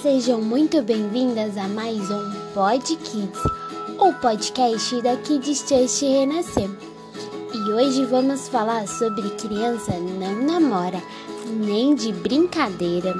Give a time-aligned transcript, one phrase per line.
[0.00, 3.40] Sejam muito bem-vindas a mais um Pod Kids,
[3.98, 6.70] o podcast da Kids Church Renascer.
[7.52, 11.02] E hoje vamos falar sobre criança não namora,
[11.44, 13.12] nem de brincadeira.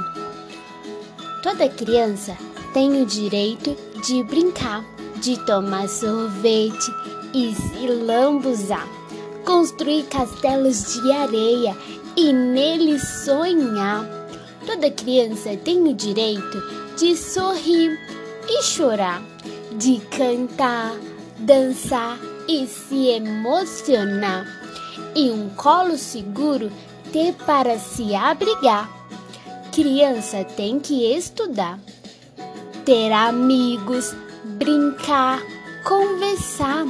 [1.43, 2.37] Toda criança
[2.73, 4.85] tem o direito de brincar,
[5.17, 6.89] de tomar sorvete
[7.35, 8.87] e se lambuzar,
[9.45, 11.77] construir castelos de areia
[12.17, 14.24] e neles sonhar.
[14.67, 16.63] Toda criança tem o direito
[16.97, 17.99] de sorrir
[18.49, 19.23] e chorar,
[19.73, 20.95] de cantar,
[21.39, 22.19] dançar
[22.49, 24.47] e se emocionar,
[25.15, 26.71] e um colo seguro
[27.13, 28.91] ter para se abrigar.
[29.73, 31.79] Criança tem que estudar,
[32.85, 35.43] ter amigos, brincar,
[35.85, 36.85] conversar,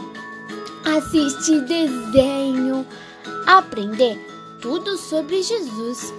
[0.85, 2.87] assistir desenho,
[3.47, 4.19] aprender
[4.61, 6.13] tudo sobre Jesus.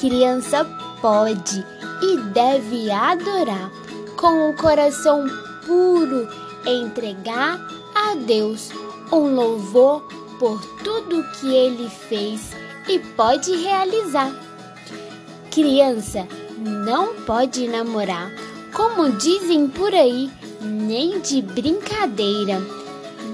[0.00, 0.64] Criança
[1.02, 1.62] pode
[2.00, 3.70] e deve adorar
[4.16, 5.26] com o coração
[5.66, 6.26] puro,
[6.66, 7.60] entregar
[7.94, 8.70] a Deus
[9.12, 10.00] um louvor
[10.38, 12.52] por tudo que ele fez
[12.88, 14.34] e pode realizar.
[15.50, 16.26] Criança
[16.58, 18.32] não pode namorar,
[18.72, 20.30] como dizem por aí,
[20.62, 22.58] nem de brincadeira.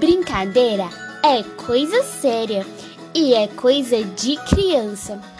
[0.01, 0.89] Brincadeira
[1.23, 2.65] é coisa séria
[3.13, 5.36] e é coisa de criança.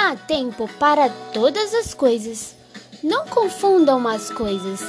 [0.00, 2.54] Há tempo para todas as coisas.
[3.02, 4.80] Não confundam as coisas.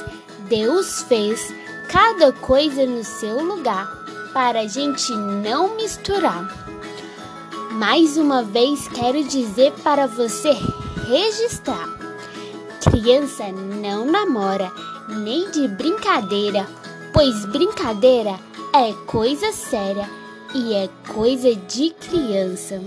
[0.48, 1.52] Deus fez
[1.88, 3.88] cada coisa no seu lugar
[4.32, 6.48] para a gente não misturar.
[7.72, 10.52] Mais uma vez quero dizer para você
[11.08, 11.88] registrar:
[12.88, 14.70] criança não namora,
[15.08, 16.68] nem de brincadeira,
[17.12, 18.38] pois brincadeira
[18.72, 20.08] é coisa séria
[20.54, 22.80] e é coisa de criança.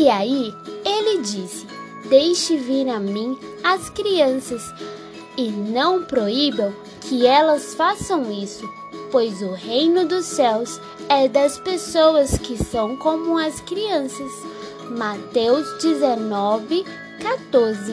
[0.00, 1.66] E aí ele disse:
[2.08, 4.62] Deixe vir a mim as crianças
[5.36, 6.72] e não proíbam
[7.02, 8.66] que elas façam isso,
[9.12, 14.32] pois o reino dos céus é das pessoas que são como as crianças.
[14.88, 16.82] Mateus 19,
[17.20, 17.92] 14.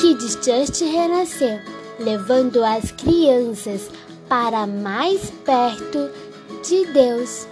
[0.00, 1.58] Kids Church renasceu,
[1.98, 3.90] levando as crianças
[4.28, 6.12] para mais perto
[6.62, 7.48] de Deus.